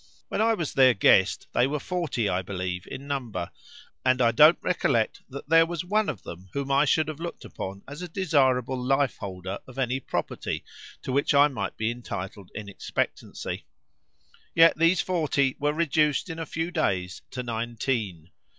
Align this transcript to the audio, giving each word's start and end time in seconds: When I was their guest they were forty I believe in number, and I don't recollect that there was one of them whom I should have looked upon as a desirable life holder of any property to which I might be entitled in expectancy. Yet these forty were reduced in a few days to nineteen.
When 0.29 0.41
I 0.41 0.55
was 0.55 0.73
their 0.73 0.95
guest 0.95 1.45
they 1.53 1.67
were 1.67 1.79
forty 1.79 2.27
I 2.27 2.41
believe 2.41 2.87
in 2.87 3.05
number, 3.05 3.51
and 4.03 4.19
I 4.19 4.31
don't 4.31 4.57
recollect 4.63 5.21
that 5.29 5.47
there 5.47 5.67
was 5.67 5.85
one 5.85 6.09
of 6.09 6.23
them 6.23 6.49
whom 6.53 6.71
I 6.71 6.85
should 6.85 7.07
have 7.07 7.19
looked 7.19 7.45
upon 7.45 7.83
as 7.87 8.01
a 8.01 8.07
desirable 8.07 8.83
life 8.83 9.17
holder 9.17 9.59
of 9.67 9.77
any 9.77 9.99
property 9.99 10.63
to 11.03 11.11
which 11.11 11.35
I 11.35 11.49
might 11.49 11.77
be 11.77 11.91
entitled 11.91 12.49
in 12.55 12.67
expectancy. 12.67 13.67
Yet 14.55 14.75
these 14.75 15.01
forty 15.01 15.55
were 15.59 15.71
reduced 15.71 16.31
in 16.31 16.39
a 16.39 16.47
few 16.47 16.71
days 16.71 17.21
to 17.29 17.43
nineteen. 17.43 18.31